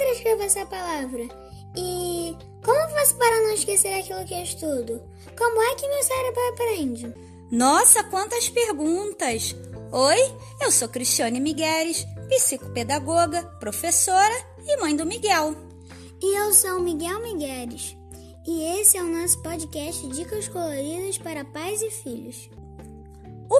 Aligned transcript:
letra 0.00 0.12
escrevo 0.12 0.42
essa 0.42 0.66
palavra? 0.66 1.28
E 1.76 2.36
como 2.64 2.90
faço 2.90 3.14
para 3.16 3.40
não 3.42 3.52
esquecer 3.52 3.92
aquilo 3.92 4.24
que 4.24 4.34
eu 4.34 4.42
estudo? 4.42 5.02
Como 5.36 5.62
é 5.62 5.74
que 5.74 5.88
meu 5.88 6.02
cérebro 6.02 6.48
aprende? 6.48 7.14
Nossa, 7.50 8.02
quantas 8.04 8.48
perguntas! 8.48 9.54
Oi, 9.92 10.34
eu 10.60 10.70
sou 10.70 10.88
Cristiane 10.88 11.40
Migueles, 11.40 12.06
psicopedagoga, 12.28 13.42
professora 13.60 14.34
e 14.64 14.76
mãe 14.78 14.96
do 14.96 15.04
Miguel. 15.04 15.54
E 16.22 16.38
eu 16.38 16.52
sou 16.54 16.78
o 16.78 16.82
Miguel 16.82 17.20
Migueles. 17.20 17.96
E 18.46 18.80
esse 18.80 18.96
é 18.96 19.02
o 19.02 19.06
nosso 19.06 19.42
podcast 19.42 20.06
Dicas 20.08 20.48
Coloridas 20.48 21.18
para 21.18 21.44
Pais 21.44 21.82
e 21.82 21.90
Filhos 21.90 22.48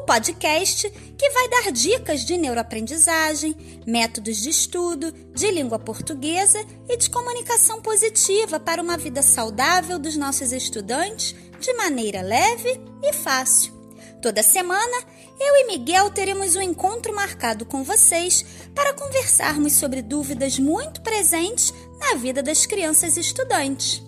o 0.01 0.03
podcast 0.03 0.91
que 0.91 1.31
vai 1.31 1.49
dar 1.51 1.73
dicas 1.73 2.25
de 2.25 2.39
neuroaprendizagem, 2.39 3.55
métodos 3.87 4.39
de 4.39 4.49
estudo, 4.49 5.13
de 5.13 5.51
língua 5.51 5.79
portuguesa 5.79 6.65
e 6.89 6.97
de 6.97 7.11
comunicação 7.11 7.83
positiva 7.83 8.59
para 8.59 8.83
uma 8.83 8.97
vida 8.97 9.23
saudável 9.23 9.99
dos 9.99 10.17
nossos 10.17 10.53
estudantes 10.53 11.35
de 11.61 11.73
maneira 11.75 12.23
leve 12.23 12.81
e 13.03 13.13
fácil. 13.13 13.79
Toda 14.23 14.43
semana, 14.43 15.05
eu 15.39 15.57
e 15.57 15.67
Miguel 15.67 16.11
teremos 16.11 16.57
um 16.57 16.63
encontro 16.63 17.15
marcado 17.15 17.67
com 17.67 17.85
vocês 17.85 18.45
para 18.75 18.95
conversarmos 18.95 19.75
sobre 19.75 20.01
dúvidas 20.01 20.59
muito 20.59 21.03
presentes 21.03 21.75
na 21.99 22.15
vida 22.15 22.43
das 22.43 22.65
crianças 22.65 23.19
estudantes. 23.19 24.03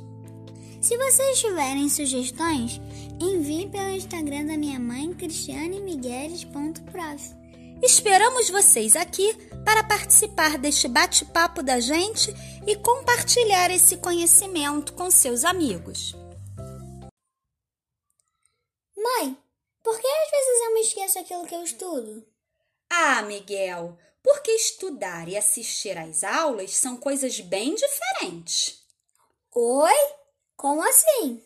Se 0.81 0.97
vocês 0.97 1.39
tiverem 1.39 1.89
sugestões, 1.89 2.81
envie 3.23 3.69
pelo 3.69 3.91
Instagram 3.91 4.47
da 4.47 4.57
minha 4.57 4.81
mãe, 4.81 5.13
cristianemigueles.prof. 5.15 7.43
Esperamos 7.83 8.49
vocês 8.51 8.97
aqui 8.97 9.33
para 9.65 9.85
participar 9.85 10.59
deste 10.59 10.89
bate-papo 10.89 11.63
da 11.63 11.79
gente 11.81 12.35
e 12.67 12.77
compartilhar 12.77 13.71
esse 13.71 13.97
conhecimento 13.97 14.93
com 14.95 15.11
seus 15.11 15.45
amigos. 15.45 16.15
Mãe, 18.97 19.37
por 19.83 20.01
que 20.01 20.07
às 20.07 20.31
vezes 20.31 20.63
eu 20.65 20.75
me 20.75 20.81
esqueço 20.81 21.19
aquilo 21.19 21.47
que 21.47 21.55
eu 21.55 21.63
estudo? 21.63 22.27
Ah, 22.91 23.23
Miguel, 23.23 23.99
porque 24.23 24.51
estudar 24.53 25.29
e 25.29 25.37
assistir 25.37 25.99
às 25.99 26.23
aulas 26.23 26.77
são 26.77 26.97
coisas 26.97 27.41
bem 27.41 27.75
diferentes. 27.75 28.81
Oi? 29.55 30.13
Como 30.57 30.83
assim? 30.83 31.43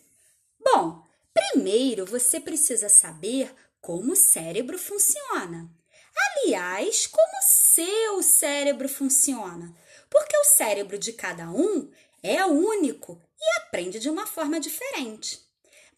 Bom, 0.63 1.06
primeiro 1.37 2.05
você 2.05 2.39
precisa 2.39 2.89
saber 2.89 3.53
como 3.79 4.13
o 4.13 4.15
cérebro 4.15 4.77
funciona. 4.77 5.69
Aliás, 6.15 7.07
como 7.07 7.41
seu 7.41 8.23
cérebro 8.23 8.89
funciona. 8.89 9.75
Porque 10.09 10.35
o 10.37 10.43
cérebro 10.43 10.97
de 10.97 11.13
cada 11.13 11.49
um 11.49 11.91
é 12.23 12.43
único 12.45 13.21
e 13.39 13.59
aprende 13.59 13.99
de 13.99 14.09
uma 14.09 14.25
forma 14.25 14.59
diferente. 14.59 15.45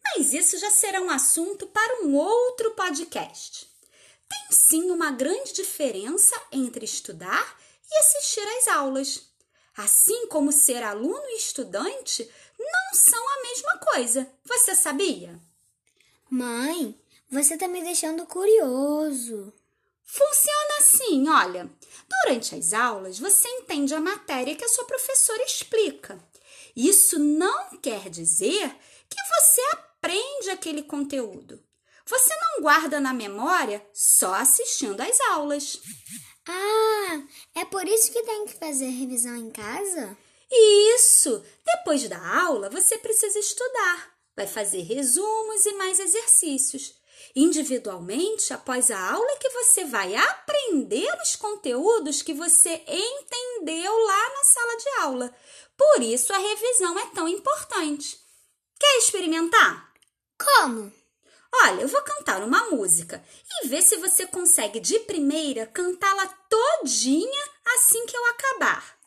Mas 0.04 0.34
isso 0.34 0.58
já 0.58 0.70
será 0.72 1.02
um 1.02 1.10
assunto 1.10 1.68
para 1.68 2.04
um 2.04 2.16
outro 2.16 2.72
podcast. 2.72 3.68
Tem 4.28 4.52
sim 4.52 4.92
uma 4.92 5.12
grande 5.12 5.54
diferença 5.54 6.36
entre 6.52 6.86
estudar 6.86 7.60
e 7.90 7.98
assistir 7.98 8.48
às 8.58 8.68
aulas. 8.68 9.29
Assim 9.80 10.28
como 10.28 10.52
ser 10.52 10.84
aluno 10.84 11.24
e 11.30 11.38
estudante 11.38 12.30
não 12.60 12.94
são 12.94 13.30
a 13.30 13.42
mesma 13.44 13.78
coisa. 13.78 14.30
Você 14.44 14.76
sabia? 14.76 15.40
Mãe, 16.30 17.00
você 17.32 17.54
está 17.54 17.66
me 17.66 17.82
deixando 17.82 18.26
curioso. 18.26 19.54
Funciona 20.04 20.78
assim, 20.80 21.30
olha. 21.30 21.70
Durante 22.10 22.56
as 22.56 22.74
aulas, 22.74 23.20
você 23.20 23.48
entende 23.48 23.94
a 23.94 24.02
matéria 24.02 24.54
que 24.54 24.66
a 24.66 24.68
sua 24.68 24.84
professora 24.84 25.44
explica. 25.44 26.22
Isso 26.76 27.18
não 27.18 27.78
quer 27.78 28.10
dizer 28.10 28.76
que 29.10 29.22
você 29.30 29.62
aprende 29.72 30.50
aquele 30.50 30.84
conteúdo. 30.84 31.58
Você 32.06 32.36
não 32.36 32.64
guarda 32.64 33.00
na 33.00 33.14
memória 33.14 33.82
só 33.94 34.34
assistindo 34.34 35.00
às 35.00 35.22
aulas. 35.22 35.80
Ah, 36.52 37.22
é 37.54 37.66
por 37.66 37.88
isso 37.88 38.12
que 38.12 38.24
tem 38.24 38.46
que 38.48 38.56
fazer 38.56 38.90
revisão 38.90 39.36
em 39.36 39.52
casa? 39.52 40.18
Isso! 40.52 41.46
Depois 41.64 42.10
da 42.10 42.42
aula, 42.42 42.72
você 42.72 42.98
precisa 42.98 43.38
estudar. 43.38 44.12
Vai 44.36 44.48
fazer 44.48 44.82
resumos 44.82 45.64
e 45.68 45.74
mais 45.74 46.00
exercícios. 46.00 46.96
Individualmente, 47.36 48.52
após 48.52 48.90
a 48.90 49.12
aula, 49.12 49.32
é 49.32 49.36
que 49.36 49.50
você 49.50 49.86
vai 49.86 50.16
aprender 50.16 51.16
os 51.22 51.36
conteúdos 51.36 52.24
que 52.24 52.34
você 52.34 52.82
entendeu 52.88 53.96
lá 54.06 54.30
na 54.30 54.44
sala 54.44 54.78
de 54.78 54.90
aula. 55.02 55.36
Por 55.78 56.02
isso, 56.02 56.34
a 56.34 56.38
revisão 56.40 56.98
é 56.98 57.06
tão 57.14 57.28
importante. 57.28 58.20
Quer 58.80 58.98
experimentar? 58.98 59.94
Como? 60.36 60.92
Olha, 61.52 61.82
eu 61.82 61.88
vou 61.88 62.02
cantar 62.04 62.44
uma 62.44 62.70
música 62.70 63.24
e 63.64 63.68
ver 63.68 63.82
se 63.82 63.98
você 63.98 64.26
consegue 64.28 64.80
de 64.80 65.00
primeira 65.00 65.66
cantá-la 65.66 66.28
todinha 66.28 67.50
assim 67.76 68.06
que 68.06 68.16
eu 68.16 68.26
acabar. 68.28 69.00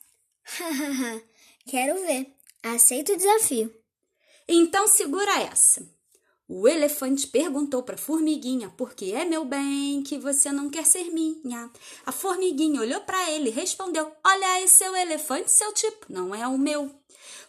Quero 1.66 2.00
ver. 2.02 2.34
Aceito 2.62 3.12
o 3.12 3.16
desafio. 3.16 3.74
Então 4.48 4.86
segura 4.86 5.40
essa. 5.40 5.82
O 6.48 6.68
elefante 6.68 7.26
perguntou 7.28 7.82
para 7.82 7.94
a 7.94 7.98
formiguinha: 7.98 8.68
Por 8.68 8.94
que 8.94 9.14
é 9.14 9.24
meu 9.24 9.44
bem 9.44 10.02
que 10.02 10.18
você 10.18 10.52
não 10.52 10.68
quer 10.68 10.84
ser 10.84 11.04
minha? 11.04 11.70
A 12.04 12.12
formiguinha 12.12 12.80
olhou 12.80 13.00
para 13.00 13.30
ele 13.30 13.48
e 13.48 13.52
respondeu: 13.52 14.12
Olha 14.24 14.46
aí, 14.52 14.68
seu 14.68 14.94
elefante, 14.94 15.50
seu 15.50 15.72
tipo, 15.72 16.06
não 16.10 16.34
é 16.34 16.46
o 16.46 16.58
meu. 16.58 16.94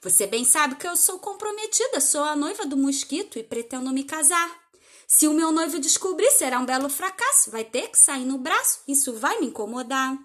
Você 0.02 0.26
bem 0.26 0.46
sabe 0.46 0.76
que 0.76 0.88
eu 0.88 0.96
sou 0.96 1.20
comprometida, 1.20 2.00
sou 2.00 2.24
a 2.24 2.36
noiva 2.36 2.66
do 2.66 2.78
mosquito 2.78 3.38
e 3.38 3.44
pretendo 3.44 3.92
me 3.92 4.04
casar. 4.04 4.63
Se 5.16 5.28
o 5.28 5.34
meu 5.34 5.52
noivo 5.52 5.80
descobrir, 5.80 6.32
será 6.32 6.60
um 6.60 6.66
belo 6.66 6.90
fracasso. 6.90 7.52
Vai 7.52 7.64
ter 7.64 7.88
que 7.90 8.00
sair 8.00 8.26
no 8.26 8.40
braço. 8.40 8.82
Isso 8.88 9.14
vai 9.14 9.40
me 9.40 9.46
incomodar. 9.46 10.18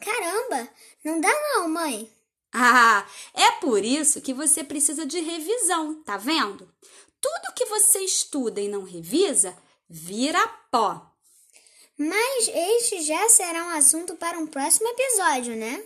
Caramba, 0.00 0.70
não 1.04 1.20
dá 1.20 1.28
não, 1.28 1.68
mãe. 1.68 2.10
Ah, 2.50 3.06
é 3.34 3.50
por 3.60 3.84
isso 3.84 4.22
que 4.22 4.32
você 4.32 4.64
precisa 4.64 5.04
de 5.04 5.20
revisão, 5.20 6.02
tá 6.02 6.16
vendo? 6.16 6.66
Tudo 7.20 7.54
que 7.54 7.66
você 7.66 7.98
estuda 8.00 8.58
e 8.58 8.68
não 8.68 8.84
revisa 8.84 9.54
vira 9.86 10.48
pó. 10.70 11.12
Mas 11.98 12.48
este 12.48 13.02
já 13.02 13.28
será 13.28 13.66
um 13.66 13.76
assunto 13.76 14.16
para 14.16 14.38
um 14.38 14.46
próximo 14.46 14.88
episódio, 14.88 15.54
né? 15.56 15.84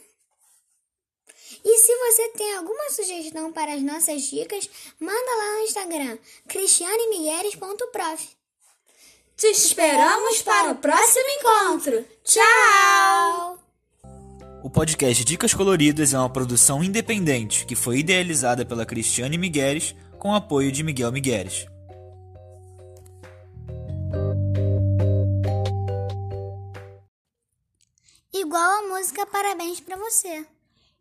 E 1.64 1.78
se 1.78 1.96
você 1.96 2.28
tem 2.28 2.54
alguma 2.54 2.90
sugestão 2.90 3.52
para 3.52 3.74
as 3.74 3.82
nossas 3.82 4.22
dicas, 4.22 4.70
manda 5.00 5.36
lá 5.36 5.52
no 5.54 5.64
Instagram, 5.64 6.18
cristianemigueles.prof. 6.46 8.35
Te 9.38 9.48
esperamos 9.48 10.40
para 10.40 10.72
o 10.72 10.76
próximo 10.76 11.26
encontro. 11.28 12.02
Tchau! 12.24 13.58
O 14.64 14.70
podcast 14.70 15.22
Dicas 15.26 15.52
Coloridas 15.52 16.14
é 16.14 16.18
uma 16.18 16.32
produção 16.32 16.82
independente 16.82 17.66
que 17.66 17.76
foi 17.76 17.98
idealizada 17.98 18.64
pela 18.64 18.86
Cristiane 18.86 19.36
Migueles 19.36 19.94
com 20.18 20.34
apoio 20.34 20.72
de 20.72 20.82
Miguel 20.82 21.12
Migueles. 21.12 21.66
Igual 28.32 28.70
a 28.70 28.88
música 28.88 29.26
Parabéns 29.26 29.80
para 29.80 29.98
você. 29.98 30.46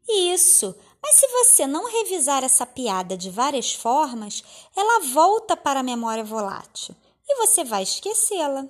Isso, 0.09 0.75
mas 1.01 1.15
se 1.15 1.27
você 1.29 1.65
não 1.65 1.89
revisar 1.89 2.43
essa 2.43 2.65
piada 2.65 3.15
de 3.15 3.29
várias 3.29 3.73
formas, 3.73 4.43
ela 4.75 5.05
volta 5.13 5.55
para 5.55 5.79
a 5.79 5.83
memória 5.83 6.25
volátil 6.25 6.93
e 7.27 7.35
você 7.37 7.63
vai 7.63 7.83
esquecê-la. 7.83 8.67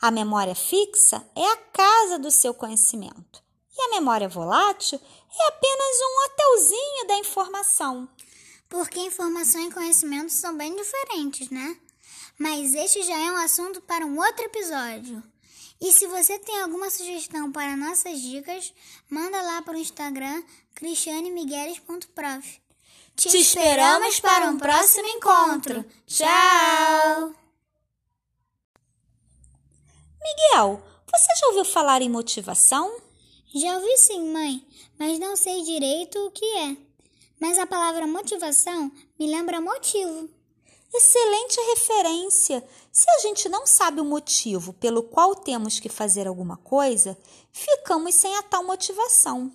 A 0.00 0.10
memória 0.10 0.54
fixa 0.54 1.24
é 1.36 1.46
a 1.46 1.56
casa 1.56 2.18
do 2.18 2.30
seu 2.30 2.54
conhecimento. 2.54 3.42
E 3.76 3.82
a 3.82 3.90
memória 3.90 4.28
volátil 4.28 4.98
é 4.98 5.48
apenas 5.48 5.96
um 6.00 6.24
hotelzinho 6.24 7.06
da 7.06 7.18
informação. 7.18 8.08
Porque 8.68 9.00
informação 9.00 9.60
e 9.62 9.72
conhecimento 9.72 10.32
são 10.32 10.56
bem 10.56 10.74
diferentes, 10.74 11.50
né? 11.50 11.76
Mas 12.38 12.74
este 12.74 13.02
já 13.02 13.18
é 13.18 13.32
um 13.32 13.36
assunto 13.36 13.80
para 13.82 14.06
um 14.06 14.18
outro 14.18 14.44
episódio. 14.44 15.22
E 15.80 15.92
se 15.92 16.06
você 16.06 16.38
tem 16.38 16.60
alguma 16.60 16.90
sugestão 16.90 17.50
para 17.50 17.76
nossas 17.76 18.20
dicas, 18.20 18.72
manda 19.08 19.40
lá 19.42 19.62
para 19.62 19.74
o 19.74 19.80
Instagram 19.80 20.42
cristianemigueles.prof. 20.74 22.60
Te, 23.16 23.28
Te 23.28 23.38
esperamos 23.38 24.20
para 24.20 24.46
um 24.50 24.58
próximo 24.58 25.08
encontro. 25.08 25.84
Tchau! 26.06 27.39
Miguel, 30.60 30.82
você 31.10 31.40
já 31.40 31.46
ouviu 31.46 31.64
falar 31.64 32.02
em 32.02 32.10
motivação? 32.10 32.94
Já 33.54 33.76
ouvi 33.76 33.96
sim, 33.96 34.30
mãe, 34.30 34.62
mas 34.98 35.18
não 35.18 35.34
sei 35.34 35.62
direito 35.62 36.18
o 36.18 36.30
que 36.30 36.44
é. 36.44 36.76
Mas 37.40 37.58
a 37.58 37.66
palavra 37.66 38.06
motivação 38.06 38.92
me 39.18 39.26
lembra 39.26 39.58
motivo. 39.58 40.28
Excelente 40.92 41.58
referência! 41.70 42.62
Se 42.92 43.08
a 43.08 43.18
gente 43.20 43.48
não 43.48 43.66
sabe 43.66 44.02
o 44.02 44.04
motivo 44.04 44.74
pelo 44.74 45.02
qual 45.02 45.34
temos 45.34 45.80
que 45.80 45.88
fazer 45.88 46.28
alguma 46.28 46.58
coisa, 46.58 47.16
ficamos 47.50 48.14
sem 48.14 48.36
a 48.36 48.42
tal 48.42 48.62
motivação. 48.62 49.50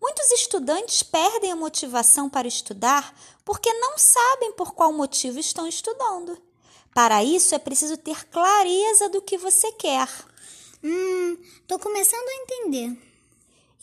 Muitos 0.00 0.30
estudantes 0.30 1.02
perdem 1.02 1.50
a 1.50 1.56
motivação 1.56 2.30
para 2.30 2.46
estudar 2.46 3.18
porque 3.44 3.72
não 3.72 3.98
sabem 3.98 4.52
por 4.52 4.74
qual 4.74 4.92
motivo 4.92 5.40
estão 5.40 5.66
estudando. 5.66 6.40
Para 6.96 7.22
isso 7.22 7.54
é 7.54 7.58
preciso 7.58 7.98
ter 7.98 8.26
clareza 8.28 9.10
do 9.10 9.20
que 9.20 9.36
você 9.36 9.70
quer. 9.72 10.08
Hum, 10.82 11.36
tô 11.68 11.78
começando 11.78 12.26
a 12.26 12.42
entender. 12.42 12.96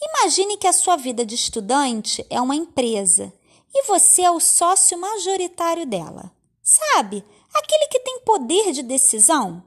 Imagine 0.02 0.58
que 0.58 0.66
a 0.66 0.74
sua 0.74 0.96
vida 0.96 1.24
de 1.24 1.36
estudante 1.36 2.26
é 2.28 2.42
uma 2.42 2.56
empresa 2.56 3.32
e 3.72 3.84
você 3.84 4.24
é 4.24 4.32
o 4.32 4.40
sócio 4.40 4.98
majoritário 4.98 5.86
dela. 5.86 6.32
Sabe, 6.64 7.24
aquele 7.54 7.88
que 7.90 8.00
tem 8.00 8.22
poder 8.22 8.72
de 8.72 8.82
decisão? 8.82 9.64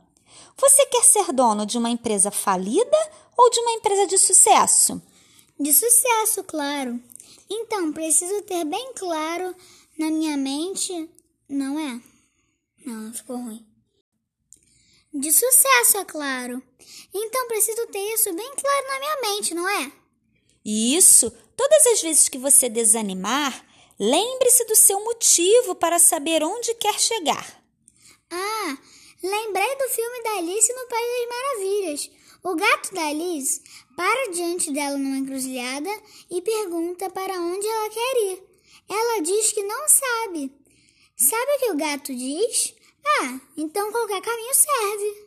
Você 0.56 0.84
quer 0.86 1.04
ser 1.04 1.32
dono 1.32 1.64
de 1.64 1.78
uma 1.78 1.88
empresa 1.88 2.32
falida 2.32 2.98
ou 3.36 3.48
de 3.48 3.60
uma 3.60 3.74
empresa 3.74 4.08
de 4.08 4.18
sucesso? 4.18 5.00
De 5.56 5.72
sucesso, 5.72 6.42
claro. 6.42 7.00
Então, 7.48 7.92
preciso 7.92 8.42
ter 8.42 8.64
bem 8.64 8.92
claro 8.94 9.54
na 9.96 10.10
minha 10.10 10.36
mente, 10.36 11.08
não 11.48 11.78
é? 11.78 12.15
Não, 12.86 13.12
ficou 13.12 13.36
ruim. 13.36 13.66
De 15.12 15.32
sucesso, 15.32 15.98
é 15.98 16.04
claro. 16.04 16.62
Então, 17.12 17.48
preciso 17.48 17.84
ter 17.88 18.14
isso 18.14 18.32
bem 18.32 18.52
claro 18.54 18.86
na 18.86 18.98
minha 19.00 19.20
mente, 19.22 19.54
não 19.54 19.68
é? 19.68 19.92
Isso. 20.64 21.32
Todas 21.56 21.86
as 21.88 22.02
vezes 22.02 22.28
que 22.28 22.38
você 22.38 22.68
desanimar, 22.68 23.66
lembre-se 23.98 24.64
do 24.66 24.76
seu 24.76 25.02
motivo 25.02 25.74
para 25.74 25.98
saber 25.98 26.44
onde 26.44 26.74
quer 26.74 27.00
chegar. 27.00 27.64
Ah, 28.30 28.78
lembrei 29.20 29.76
do 29.76 29.88
filme 29.88 30.22
da 30.22 30.30
Alice 30.38 30.72
no 30.72 30.86
País 30.86 31.10
das 31.18 31.28
Maravilhas. 31.36 32.10
O 32.44 32.54
gato 32.54 32.94
da 32.94 33.08
Alice 33.08 33.62
para 33.96 34.30
diante 34.30 34.70
dela 34.70 34.96
numa 34.96 35.16
encruzilhada 35.16 35.90
e 36.30 36.40
pergunta 36.40 37.10
para 37.10 37.34
onde 37.34 37.66
ela 37.66 37.90
quer 37.90 38.16
ir. 38.32 38.42
Ela 38.88 39.22
diz 39.22 39.50
que 39.50 39.62
não 39.64 39.88
sabe. 39.88 40.52
Sabe 41.16 41.52
o 41.52 41.58
que 41.58 41.70
o 41.72 41.76
gato 41.76 42.14
diz? 42.14 42.75
Ah, 43.06 43.40
então 43.56 43.92
qualquer 43.92 44.20
caminho 44.20 44.54
serve. 44.54 45.26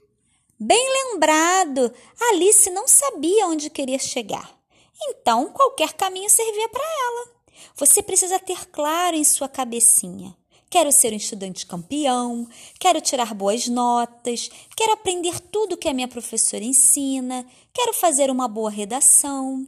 Bem 0.60 0.86
lembrado! 1.04 1.94
Alice 2.32 2.70
não 2.70 2.88
sabia 2.88 3.48
onde 3.48 3.70
queria 3.70 3.98
chegar. 3.98 4.60
Então, 5.02 5.50
qualquer 5.52 5.94
caminho 5.94 6.30
servia 6.30 6.68
para 6.68 6.84
ela. 6.84 7.30
Você 7.76 8.04
precisa 8.04 8.38
ter 8.40 8.66
claro 8.68 9.16
em 9.16 9.24
sua 9.24 9.48
cabecinha. 9.48 10.36
Quero 10.70 10.92
ser 10.92 11.14
um 11.14 11.18
estudante 11.18 11.66
campeão, 11.66 12.48
quero 12.80 13.02
tirar 13.02 13.34
boas 13.34 13.68
notas, 13.68 14.52
quero 14.76 14.92
aprender 14.92 15.40
tudo 15.40 15.78
que 15.78 15.88
a 15.88 15.94
minha 15.94 16.08
professora 16.08 16.64
ensina, 16.64 17.44
quero 17.74 17.92
fazer 17.94 18.30
uma 18.30 18.48
boa 18.48 18.70
redação. 18.70 19.66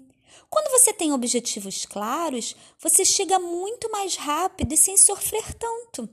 Quando 0.48 0.70
você 0.70 0.94
tem 0.94 1.14
objetivos 1.14 1.86
claros, 1.86 2.56
você 2.80 3.04
chega 3.04 3.40
muito 3.40 3.90
mais 3.90 4.16
rápido 4.16 4.74
e 4.74 4.78
sem 4.78 4.96
sofrer 4.98 5.54
tanto. 5.56 6.08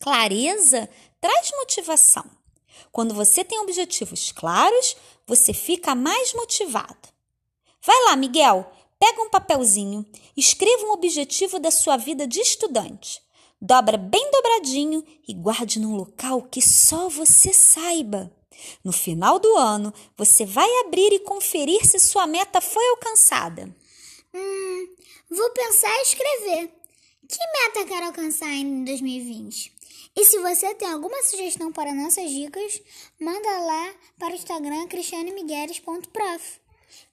Clareza 0.00 0.88
traz 1.20 1.50
motivação. 1.58 2.24
Quando 2.90 3.14
você 3.14 3.44
tem 3.44 3.58
objetivos 3.60 4.32
claros, 4.32 4.96
você 5.26 5.52
fica 5.52 5.94
mais 5.94 6.32
motivado. 6.32 7.08
Vai 7.82 8.04
lá, 8.04 8.16
Miguel, 8.16 8.72
pega 8.98 9.22
um 9.22 9.28
papelzinho, 9.28 10.06
escreva 10.34 10.86
um 10.86 10.92
objetivo 10.92 11.58
da 11.58 11.70
sua 11.70 11.98
vida 11.98 12.26
de 12.26 12.40
estudante. 12.40 13.22
Dobra 13.60 13.98
bem 13.98 14.30
dobradinho 14.30 15.04
e 15.28 15.34
guarde 15.34 15.78
num 15.78 15.94
local 15.94 16.42
que 16.50 16.62
só 16.62 17.10
você 17.10 17.52
saiba. 17.52 18.34
No 18.82 18.92
final 18.92 19.38
do 19.38 19.54
ano, 19.56 19.92
você 20.16 20.46
vai 20.46 20.68
abrir 20.80 21.12
e 21.12 21.20
conferir 21.20 21.84
se 21.84 21.98
sua 21.98 22.26
meta 22.26 22.60
foi 22.62 22.86
alcançada. 22.88 23.74
Hum, 24.34 24.88
vou 25.30 25.50
pensar 25.50 25.94
e 25.98 26.02
escrever. 26.02 26.72
Que 27.28 27.38
meta 27.52 27.84
quero 27.86 28.06
alcançar 28.06 28.48
em 28.48 28.82
2020? 28.84 29.79
E 30.16 30.24
se 30.24 30.38
você 30.40 30.74
tem 30.74 30.90
alguma 30.90 31.22
sugestão 31.22 31.72
para 31.72 31.94
nossas 31.94 32.30
dicas, 32.30 32.82
manda 33.20 33.58
lá 33.60 33.94
para 34.18 34.32
o 34.32 34.36
Instagram 34.36 34.86
cristianemigueles.prof. 34.88 36.60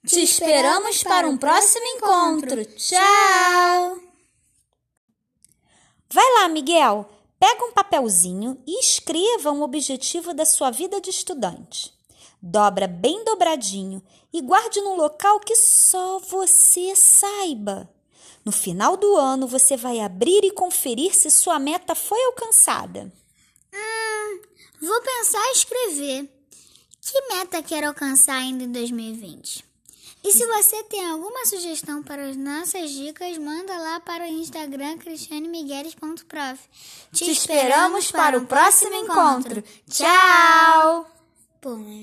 Te 0.06 0.22
esperamos 0.22 1.02
para 1.02 1.28
um 1.28 1.36
próximo 1.36 1.86
encontro. 1.86 2.64
Tchau! 2.64 4.00
Vai 6.10 6.34
lá, 6.34 6.48
Miguel. 6.48 7.08
Pega 7.38 7.64
um 7.64 7.72
papelzinho 7.72 8.60
e 8.66 8.80
escreva 8.80 9.52
um 9.52 9.62
objetivo 9.62 10.34
da 10.34 10.44
sua 10.44 10.70
vida 10.70 11.00
de 11.00 11.10
estudante. 11.10 11.94
Dobra 12.42 12.88
bem 12.88 13.24
dobradinho 13.24 14.02
e 14.32 14.40
guarde 14.40 14.80
num 14.80 14.96
local 14.96 15.38
que 15.40 15.54
só 15.54 16.18
você 16.18 16.96
saiba. 16.96 17.88
No 18.44 18.52
final 18.52 18.96
do 18.96 19.16
ano, 19.16 19.46
você 19.46 19.76
vai 19.76 20.00
abrir 20.00 20.44
e 20.44 20.50
conferir 20.50 21.14
se 21.14 21.30
sua 21.30 21.58
meta 21.58 21.94
foi 21.94 22.22
alcançada. 22.24 23.12
Hum, 23.74 24.40
vou 24.80 25.00
pensar 25.02 25.44
e 25.48 25.52
escrever. 25.52 26.28
Que 27.00 27.34
meta 27.34 27.62
quero 27.62 27.88
alcançar 27.88 28.36
ainda 28.36 28.64
em 28.64 28.72
2020? 28.72 29.64
E 30.24 30.32
se 30.32 30.44
você 30.46 30.82
tem 30.84 31.04
alguma 31.06 31.46
sugestão 31.46 32.02
para 32.02 32.28
as 32.28 32.36
nossas 32.36 32.90
dicas, 32.90 33.38
manda 33.38 33.76
lá 33.78 34.00
para 34.00 34.24
o 34.24 34.26
Instagram 34.26 34.98
cristianemigueles.prof. 34.98 36.60
Te 37.12 37.30
esperamos 37.30 38.10
para 38.10 38.36
o 38.36 38.46
próximo 38.46 38.94
encontro. 38.94 39.62
Tchau! 39.88 41.06